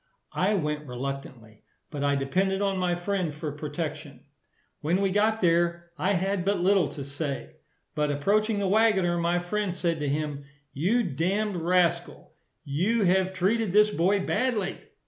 I 0.33 0.55
went 0.55 0.87
reluctantly; 0.87 1.61
but 1.91 2.03
I 2.03 2.15
depended 2.15 2.59
on 2.59 2.79
my 2.79 2.95
friend 2.95 3.31
for 3.35 3.51
protection. 3.51 4.21
When 4.79 4.99
we 4.99 5.11
got 5.11 5.41
there, 5.41 5.91
I 5.95 6.13
had 6.13 6.43
but 6.43 6.59
little 6.59 6.87
to 6.93 7.05
say; 7.05 7.57
but 7.93 8.09
approaching 8.09 8.57
the 8.57 8.67
waggoner, 8.67 9.19
my 9.19 9.37
friend 9.37 9.75
said 9.75 9.99
to 9.99 10.09
him, 10.09 10.45
"You 10.73 11.03
damn'd 11.03 11.57
rascal, 11.57 12.33
you 12.65 13.03
have 13.03 13.31
treated 13.31 13.73
this 13.73 13.91
boy 13.91 14.25
badly." 14.25 14.79